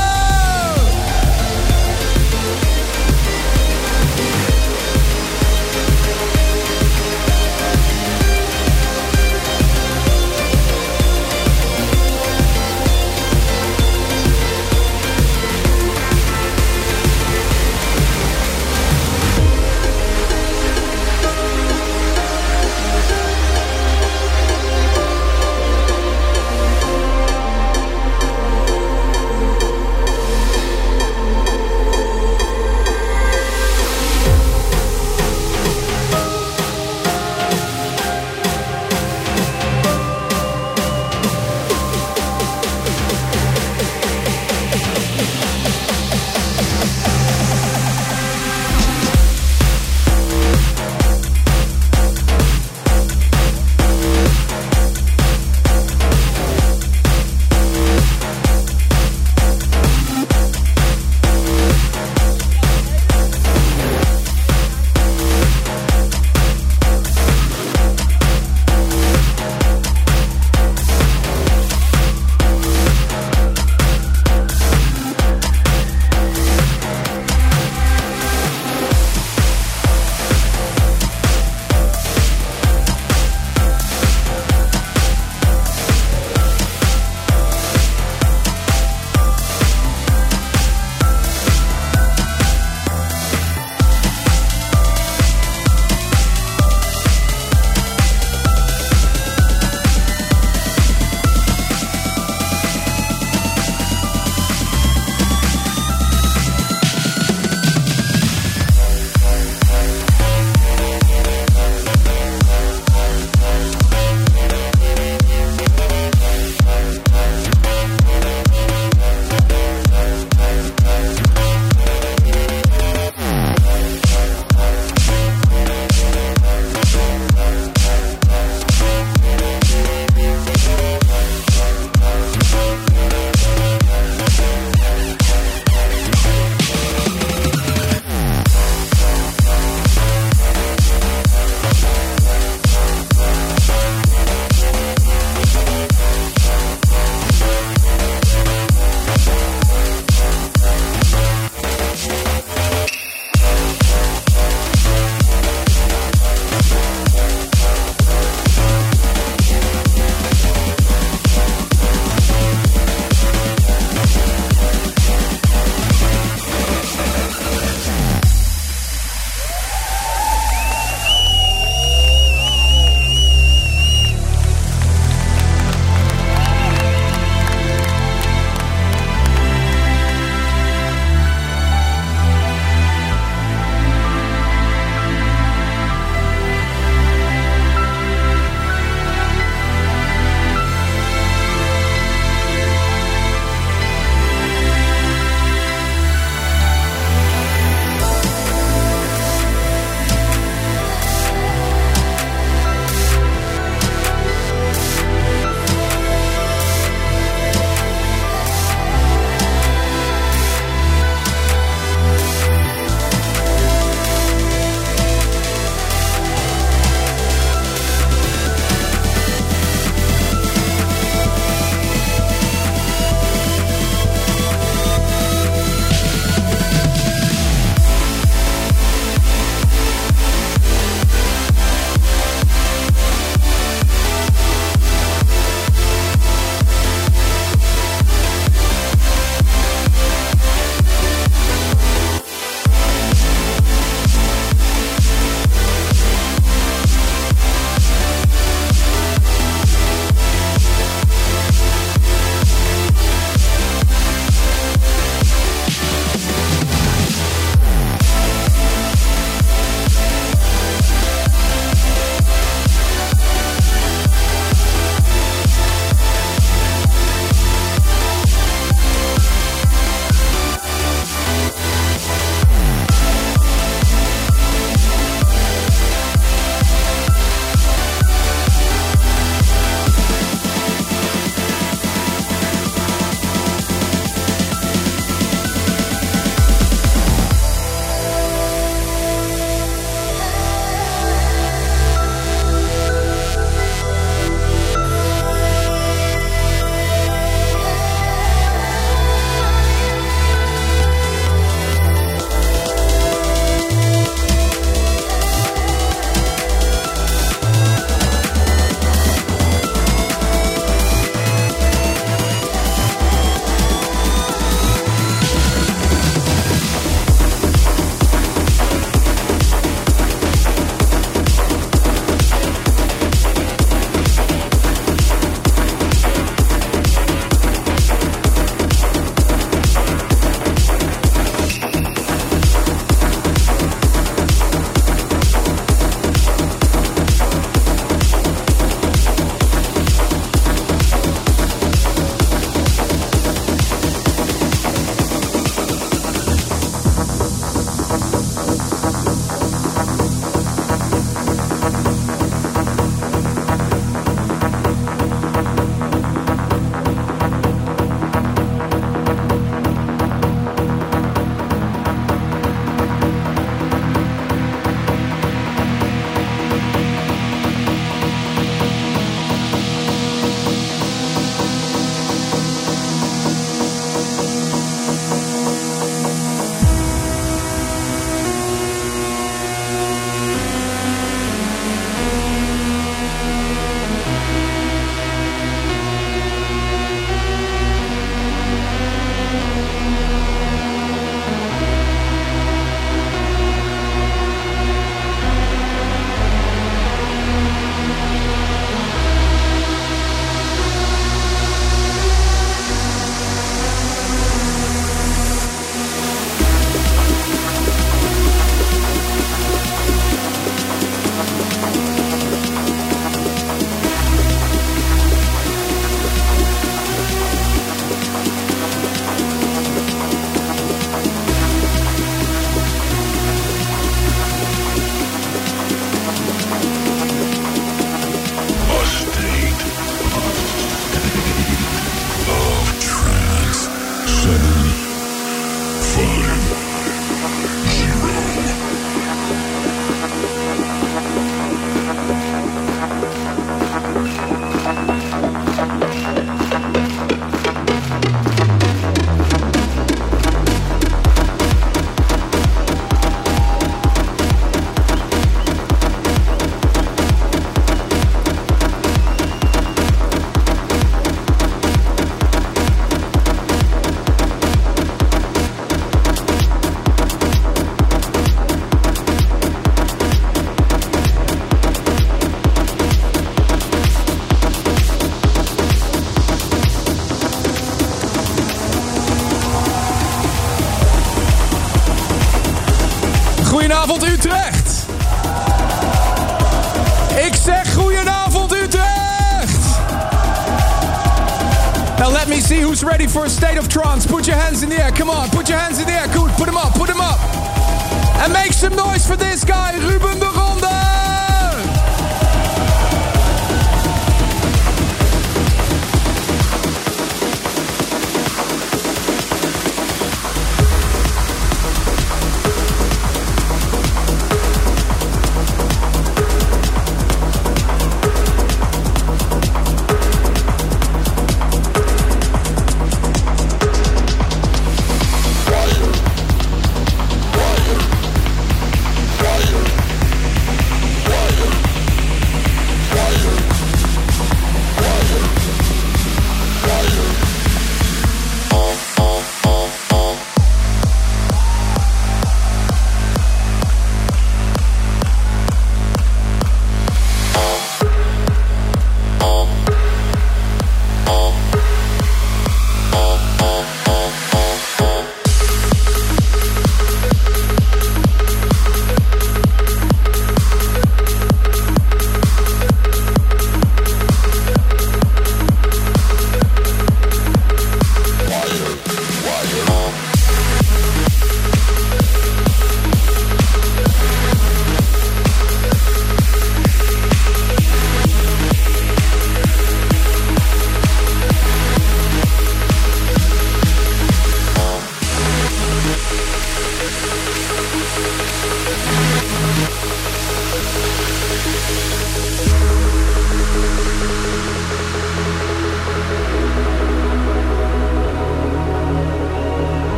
Come 494.97 495.11
on, 495.11 495.29
put 495.29 495.47
your 495.47 495.59
hands 495.59 495.77
in 495.77 495.85
the 495.85 495.96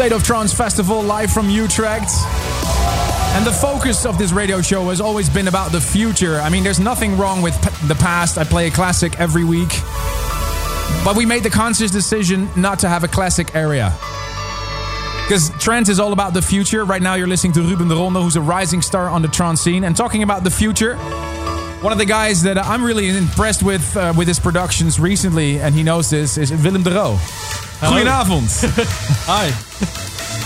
State 0.00 0.12
of 0.12 0.24
Trance 0.24 0.54
Festival 0.54 1.02
live 1.02 1.30
from 1.30 1.50
Utrecht. 1.50 2.10
And 3.34 3.46
the 3.46 3.52
focus 3.52 4.06
of 4.06 4.16
this 4.16 4.32
radio 4.32 4.62
show 4.62 4.88
has 4.88 4.98
always 4.98 5.28
been 5.28 5.46
about 5.46 5.72
the 5.72 5.80
future. 5.80 6.40
I 6.40 6.48
mean, 6.48 6.64
there's 6.64 6.80
nothing 6.80 7.18
wrong 7.18 7.42
with 7.42 7.54
the 7.86 7.94
past. 7.94 8.38
I 8.38 8.44
play 8.44 8.66
a 8.66 8.70
classic 8.70 9.20
every 9.20 9.44
week. 9.44 9.68
But 11.04 11.16
we 11.16 11.26
made 11.26 11.42
the 11.42 11.50
conscious 11.50 11.90
decision 11.90 12.48
not 12.56 12.78
to 12.78 12.88
have 12.88 13.04
a 13.04 13.08
classic 13.08 13.54
area. 13.54 13.92
Because 15.24 15.50
trance 15.62 15.90
is 15.90 16.00
all 16.00 16.14
about 16.14 16.32
the 16.32 16.40
future. 16.40 16.86
Right 16.86 17.02
now, 17.02 17.16
you're 17.16 17.28
listening 17.28 17.52
to 17.52 17.60
Ruben 17.60 17.88
de 17.88 17.94
Ronde, 17.94 18.16
who's 18.16 18.36
a 18.36 18.40
rising 18.40 18.80
star 18.80 19.06
on 19.06 19.20
the 19.20 19.28
trance 19.28 19.60
scene. 19.60 19.84
And 19.84 19.94
talking 19.94 20.22
about 20.22 20.44
the 20.44 20.50
future, 20.50 20.96
one 21.82 21.92
of 21.92 21.98
the 21.98 22.06
guys 22.06 22.44
that 22.44 22.56
I'm 22.56 22.82
really 22.82 23.10
impressed 23.10 23.62
with 23.62 23.94
uh, 23.98 24.14
with 24.16 24.28
his 24.28 24.40
productions 24.40 24.98
recently, 24.98 25.60
and 25.60 25.74
he 25.74 25.82
knows 25.82 26.08
this, 26.08 26.38
is 26.38 26.50
Willem 26.50 26.84
de 26.84 26.90
Roo. 26.90 27.18
Goedenavond. 27.80 28.50
Hi. 29.26 29.50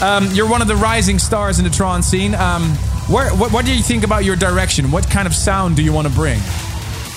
Um, 0.00 0.28
you're 0.32 0.48
one 0.48 0.62
of 0.62 0.68
the 0.68 0.76
rising 0.76 1.18
stars 1.18 1.58
in 1.58 1.64
the 1.64 1.70
trance 1.70 2.06
scene. 2.06 2.34
Um, 2.34 2.62
where, 3.08 3.30
what, 3.34 3.52
what 3.52 3.64
do 3.66 3.74
you 3.74 3.82
think 3.82 4.04
about 4.04 4.24
your 4.24 4.36
direction? 4.36 4.90
What 4.90 5.08
kind 5.10 5.26
of 5.26 5.34
sound 5.34 5.76
do 5.76 5.82
you 5.82 5.92
want 5.92 6.06
to 6.06 6.12
bring? 6.12 6.40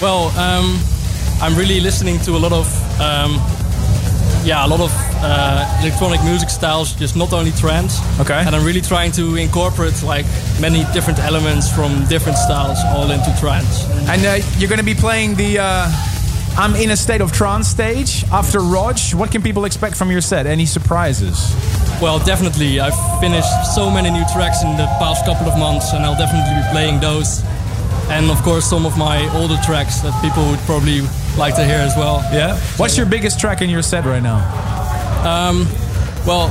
Well, 0.01 0.30
um, 0.38 0.80
I'm 1.41 1.55
really 1.55 1.80
listening 1.80 2.20
to 2.22 2.32
a 2.32 2.39
lot 2.39 2.51
of, 2.51 2.68
um, 2.99 3.36
yeah, 4.43 4.65
a 4.65 4.68
lot 4.68 4.82
of 4.82 4.91
uh, 5.22 5.80
electronic 5.82 6.24
music 6.24 6.49
styles, 6.49 6.93
just 6.93 7.15
not 7.15 7.32
only 7.32 7.51
trance. 7.51 7.99
Okay. 8.20 8.43
And 8.45 8.55
I'm 8.55 8.65
really 8.65 8.82
trying 8.82 9.11
to 9.13 9.36
incorporate 9.36 10.01
like 10.03 10.26
many 10.59 10.84
different 10.93 11.20
elements 11.20 11.72
from 11.74 12.05
different 12.07 12.38
styles 12.38 12.80
all 12.88 13.11
into 13.11 13.36
trance. 13.39 13.86
And 14.09 14.26
uh, 14.26 14.45
you're 14.57 14.70
going 14.70 14.80
to 14.80 14.86
be 14.86 14.95
playing 14.95 15.36
the 15.36 15.59
uh, 15.59 15.91
I'm 16.58 16.76
in 16.76 16.89
a 16.89 16.97
state 16.97 17.22
of 17.22 17.32
trance 17.32 17.68
stage 17.68 18.24
after 18.32 18.60
Rodg. 18.60 18.97
What 19.14 19.32
can 19.32 19.43
people 19.43 19.66
expect 19.66 19.95
from 19.95 20.10
your 20.10 20.22
set? 20.22 20.47
Any 20.47 20.66
surprises? 20.66 21.53
Well, 22.01 22.18
definitely. 22.18 22.80
I've 22.80 22.97
finished 23.20 23.76
so 23.76 23.91
many 23.91 24.10
new 24.10 24.24
tracks 24.34 24.64
in 24.64 24.76
the 24.76 24.88
past 24.97 25.24
couple 25.24 25.47
of 25.47 25.58
months, 25.60 25.93
and 25.93 26.03
I'll 26.03 26.18
definitely 26.18 26.55
be 26.55 26.68
playing 26.72 26.99
those. 26.99 27.43
And 28.10 28.32
of 28.32 28.41
course, 28.41 28.68
some 28.68 28.88
of 28.88 28.97
my 28.97 29.30
older 29.36 29.58
tracks 29.64 29.99
that 30.01 30.20
people 30.20 30.49
would 30.49 30.60
probably 30.62 31.01
like 31.38 31.53
to 31.55 31.64
hear 31.64 31.78
as 31.78 31.95
well. 31.95 32.22
Yeah. 32.34 32.58
What's 32.78 32.97
your 32.97 33.05
biggest 33.05 33.39
track 33.39 33.62
in 33.62 33.70
your 33.70 33.84
set 33.84 34.05
right 34.05 34.24
now? 34.24 34.38
Um, 35.24 35.68
well, 36.26 36.47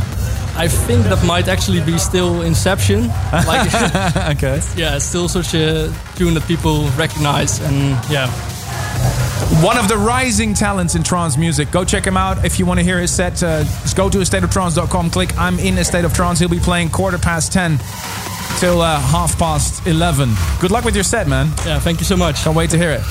I 0.57 0.69
think 0.69 1.05
that 1.07 1.25
might 1.27 1.49
actually 1.49 1.83
be 1.83 1.99
still 1.99 2.43
Inception. 2.43 3.09
Like, 3.33 3.67
okay. 4.37 4.61
yeah, 4.77 4.99
still 4.99 5.29
such 5.29 5.53
a 5.55 5.93
tune 6.15 6.35
that 6.35 6.47
people 6.47 6.89
recognize, 6.91 7.61
and 7.61 7.99
yeah. 8.09 8.31
One 9.63 9.79
of 9.79 9.89
the 9.89 9.97
rising 9.97 10.55
talents 10.55 10.97
in 10.97 11.03
trance 11.03 11.37
music. 11.37 11.71
Go 11.71 11.85
check 11.85 12.05
him 12.05 12.17
out 12.17 12.45
if 12.45 12.59
you 12.59 12.67
want 12.67 12.81
to 12.81 12.85
hear 12.85 12.99
his 13.01 13.13
set. 13.13 13.43
Uh, 13.43 13.63
just 13.63 13.97
go 13.97 14.11
to 14.11 14.19
astateoftrance.com. 14.19 15.11
Click 15.11 15.37
I'm 15.39 15.59
in 15.61 15.79
a 15.79 15.85
state 15.85 16.05
of 16.05 16.13
trance. 16.13 16.39
He'll 16.41 16.49
be 16.49 16.59
playing 16.59 16.91
quarter 16.91 17.17
past 17.17 17.53
ten 17.53 17.79
till 18.59 18.81
uh, 18.81 19.01
half 19.01 19.39
past 19.39 19.87
eleven. 19.87 20.35
Good 20.61 20.73
luck 20.73 20.85
with 20.85 20.95
your 20.95 21.05
set, 21.05 21.29
man. 21.29 21.47
Yeah, 21.65 21.79
thank 21.79 22.01
you 22.01 22.05
so 22.05 22.17
much. 22.17 22.43
Can't 22.43 22.57
wait 22.57 22.71
to 22.71 22.79
hear 22.79 22.91
it. 22.91 23.03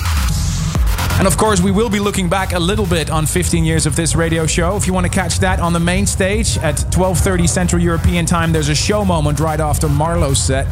And 1.18 1.26
of 1.26 1.38
course, 1.38 1.62
we 1.62 1.70
will 1.70 1.88
be 1.88 1.98
looking 1.98 2.28
back 2.28 2.52
a 2.52 2.58
little 2.58 2.84
bit 2.84 3.08
on 3.08 3.24
15 3.24 3.64
years 3.64 3.86
of 3.86 3.96
this 3.96 4.14
radio 4.14 4.46
show. 4.46 4.76
If 4.76 4.86
you 4.86 4.92
want 4.92 5.06
to 5.06 5.10
catch 5.12 5.38
that 5.38 5.60
on 5.60 5.72
the 5.72 5.80
main 5.80 6.04
stage 6.04 6.58
at 6.58 6.76
12:30 6.90 7.48
Central 7.48 7.80
European 7.80 8.26
Time, 8.26 8.52
there's 8.52 8.68
a 8.68 8.74
show 8.74 9.04
moment 9.04 9.40
right 9.40 9.58
after 9.58 9.88
MaRLo's 9.88 10.42
set. 10.42 10.66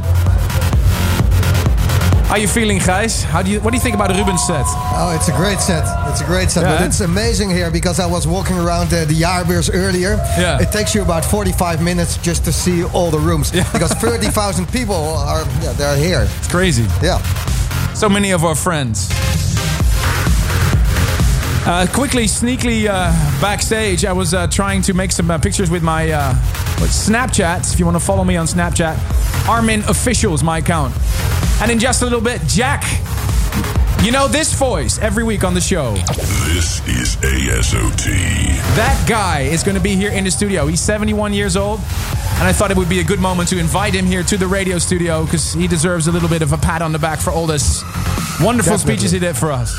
How 2.34 2.38
are 2.38 2.42
you 2.42 2.48
feeling, 2.48 2.78
guys? 2.78 3.22
How 3.22 3.42
do 3.42 3.50
you? 3.52 3.60
What 3.60 3.70
do 3.70 3.76
you 3.76 3.80
think 3.80 3.94
about 3.94 4.10
Ruben's 4.10 4.44
set? 4.44 4.64
Oh, 4.66 5.14
it's 5.14 5.28
a 5.28 5.36
great 5.36 5.60
set. 5.60 5.84
It's 6.10 6.20
a 6.20 6.24
great 6.24 6.50
set. 6.50 6.64
Yeah, 6.64 6.74
but 6.74 6.82
eh? 6.82 6.86
it's 6.86 6.98
amazing 6.98 7.48
here 7.48 7.70
because 7.70 8.00
I 8.00 8.06
was 8.06 8.26
walking 8.26 8.58
around 8.58 8.92
uh, 8.92 9.04
the 9.04 9.14
Jaarbeurs 9.14 9.70
earlier. 9.72 10.16
Yeah. 10.36 10.60
It 10.60 10.72
takes 10.72 10.96
you 10.96 11.02
about 11.02 11.24
45 11.24 11.80
minutes 11.80 12.16
just 12.16 12.44
to 12.46 12.52
see 12.52 12.82
all 12.86 13.12
the 13.12 13.20
rooms 13.20 13.52
Yeah. 13.54 13.70
because 13.72 13.92
30,000 14.02 14.66
people 14.72 14.96
are 14.96 15.44
yeah, 15.62 15.74
they're 15.74 15.96
here. 15.96 16.26
It's 16.38 16.48
crazy. 16.48 16.86
Yeah. 17.00 17.22
So 17.94 18.08
many 18.08 18.32
of 18.32 18.44
our 18.44 18.56
friends. 18.56 19.08
Uh, 21.66 21.86
quickly, 21.94 22.24
sneakily 22.24 22.86
uh, 22.88 23.10
backstage, 23.40 24.04
I 24.04 24.12
was 24.12 24.34
uh, 24.34 24.46
trying 24.48 24.82
to 24.82 24.92
make 24.92 25.10
some 25.10 25.30
uh, 25.30 25.38
pictures 25.38 25.70
with 25.70 25.82
my 25.82 26.10
uh, 26.10 26.34
with 26.78 26.90
Snapchat. 26.90 27.72
If 27.72 27.78
you 27.78 27.86
want 27.86 27.96
to 27.96 28.04
follow 28.04 28.22
me 28.22 28.36
on 28.36 28.46
Snapchat, 28.46 29.48
Armin 29.48 29.80
Official 29.88 30.34
is 30.34 30.44
my 30.44 30.58
account. 30.58 30.94
And 31.62 31.70
in 31.70 31.78
just 31.78 32.02
a 32.02 32.04
little 32.04 32.20
bit, 32.20 32.42
Jack. 32.46 32.84
You 34.02 34.12
know 34.12 34.28
this 34.28 34.52
voice 34.52 34.98
every 34.98 35.24
week 35.24 35.44
on 35.44 35.54
the 35.54 35.62
show. 35.62 35.94
This 35.94 36.86
is 36.86 37.16
ASOT. 37.16 38.04
That 38.76 39.06
guy 39.08 39.40
is 39.40 39.62
going 39.62 39.76
to 39.76 39.82
be 39.82 39.96
here 39.96 40.10
in 40.10 40.24
the 40.24 40.30
studio. 40.30 40.66
He's 40.66 40.82
71 40.82 41.32
years 41.32 41.56
old. 41.56 41.80
And 42.34 42.42
I 42.42 42.52
thought 42.52 42.70
it 42.70 42.76
would 42.76 42.90
be 42.90 43.00
a 43.00 43.04
good 43.04 43.20
moment 43.20 43.48
to 43.48 43.58
invite 43.58 43.94
him 43.94 44.04
here 44.04 44.22
to 44.24 44.36
the 44.36 44.46
radio 44.46 44.78
studio 44.78 45.24
because 45.24 45.54
he 45.54 45.66
deserves 45.66 46.06
a 46.08 46.12
little 46.12 46.28
bit 46.28 46.42
of 46.42 46.52
a 46.52 46.58
pat 46.58 46.82
on 46.82 46.92
the 46.92 46.98
back 46.98 47.20
for 47.20 47.30
all 47.30 47.46
this 47.46 47.82
wonderful 48.42 48.72
Definitely. 48.72 48.96
speeches 48.96 49.12
he 49.12 49.18
did 49.18 49.38
for 49.38 49.50
us. 49.50 49.72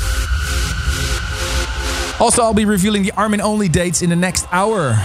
Also, 2.18 2.42
I'll 2.42 2.54
be 2.54 2.64
revealing 2.64 3.02
the 3.02 3.12
Armin 3.12 3.42
only 3.42 3.68
dates 3.68 4.00
in 4.00 4.08
the 4.08 4.16
next 4.16 4.46
hour. 4.50 4.96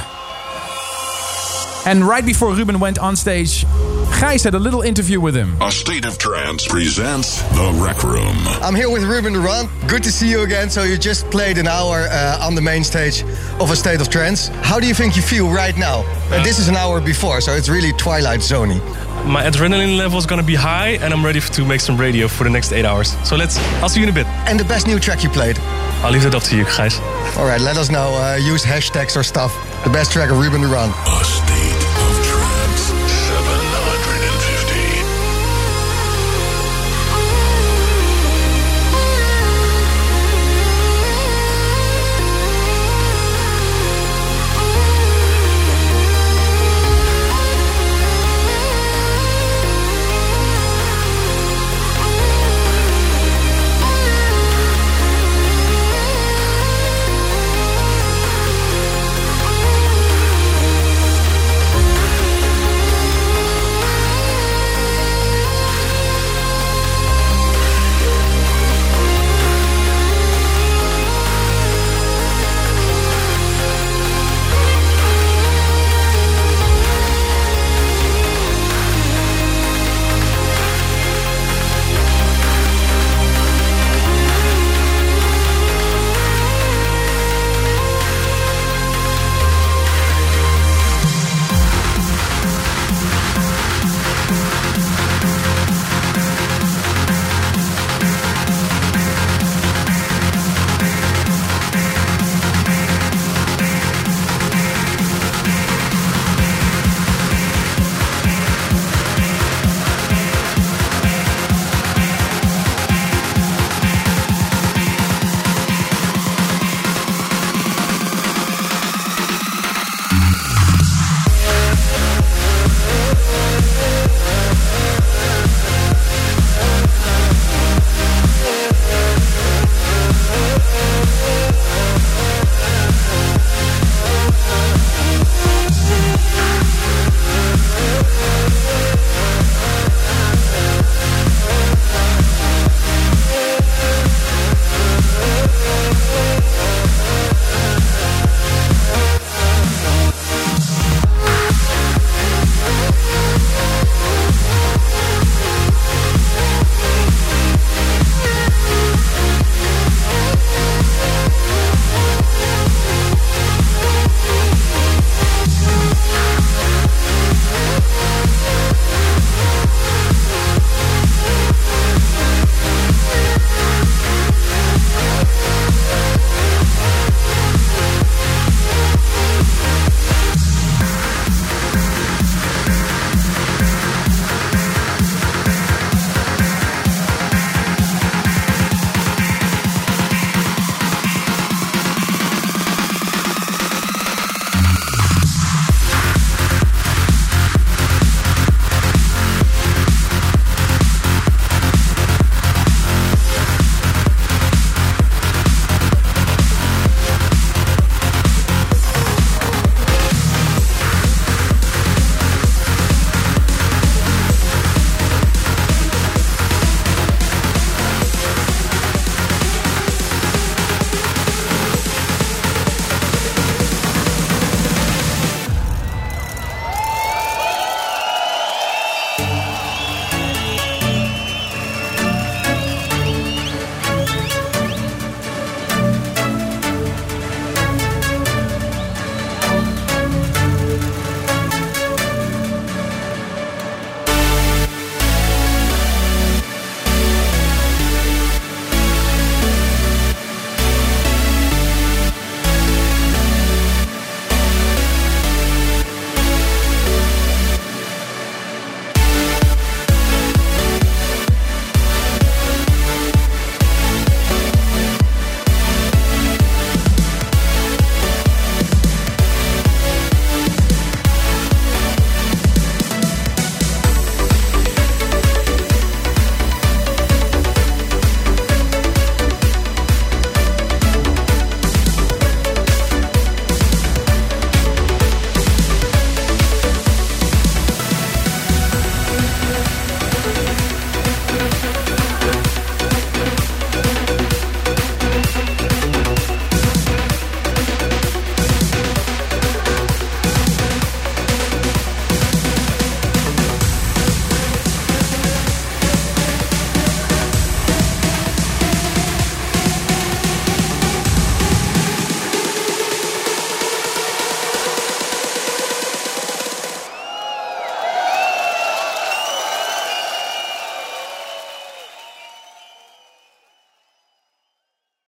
And 1.85 2.07
right 2.07 2.25
before 2.25 2.53
Ruben 2.53 2.79
went 2.79 2.99
on 2.99 3.15
stage, 3.15 3.65
Gijs 4.09 4.43
had 4.43 4.53
a 4.53 4.59
little 4.59 4.81
interview 4.81 5.19
with 5.19 5.35
him. 5.35 5.61
A 5.61 5.71
State 5.71 6.05
of 6.05 6.17
Trance 6.17 6.67
presents 6.67 7.41
The 7.53 7.71
Rec 7.83 8.03
Room. 8.03 8.35
I'm 8.61 8.75
here 8.75 8.89
with 8.89 9.03
Ruben 9.03 9.33
de 9.33 9.39
Ronde. 9.39 9.69
Good 9.87 10.03
to 10.03 10.11
see 10.11 10.29
you 10.29 10.41
again. 10.41 10.69
So 10.69 10.83
you 10.83 10.97
just 10.97 11.29
played 11.29 11.57
an 11.57 11.67
hour 11.67 12.07
uh, 12.09 12.39
on 12.41 12.55
the 12.55 12.61
main 12.61 12.83
stage 12.83 13.23
of 13.59 13.71
A 13.71 13.75
State 13.75 14.01
of 14.01 14.09
Trance. 14.09 14.47
How 14.63 14.79
do 14.79 14.87
you 14.87 14.93
think 14.93 15.15
you 15.15 15.21
feel 15.21 15.49
right 15.49 15.77
now? 15.77 16.03
Uh, 16.31 16.43
this 16.43 16.59
is 16.59 16.67
an 16.67 16.75
hour 16.75 17.01
before, 17.01 17.41
so 17.41 17.53
it's 17.53 17.69
really 17.69 17.91
Twilight 17.93 18.39
Zony. 18.39 18.79
My 19.25 19.43
adrenaline 19.43 19.97
level 19.97 20.17
is 20.17 20.25
gonna 20.25 20.43
be 20.43 20.55
high, 20.55 20.97
and 21.01 21.13
I'm 21.13 21.23
ready 21.23 21.39
to 21.39 21.65
make 21.65 21.81
some 21.81 21.97
radio 21.97 22.27
for 22.27 22.43
the 22.43 22.49
next 22.49 22.71
eight 22.71 22.85
hours. 22.85 23.15
So 23.27 23.35
let's. 23.35 23.57
I'll 23.81 23.89
see 23.89 23.99
you 23.99 24.07
in 24.07 24.11
a 24.11 24.15
bit. 24.15 24.25
And 24.47 24.59
the 24.59 24.65
best 24.65 24.87
new 24.87 24.99
track 24.99 25.23
you 25.23 25.29
played. 25.29 25.59
I'll 26.03 26.11
leave 26.11 26.23
that 26.23 26.33
up 26.33 26.43
to 26.43 26.57
you, 26.57 26.63
guys. 26.63 26.99
All 27.37 27.45
right, 27.45 27.61
let 27.61 27.77
us 27.77 27.91
know. 27.91 28.13
Uh, 28.15 28.35
use 28.37 28.63
hashtags 28.63 29.15
or 29.15 29.23
stuff. 29.23 29.53
The 29.83 29.91
best 29.91 30.11
track 30.11 30.31
of 30.31 30.39
Ruben 30.39 30.61
de 30.61 30.67
Ronde. 30.67 30.93
A 31.05 31.23
State 31.23 31.80